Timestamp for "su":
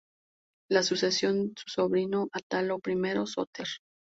1.55-1.67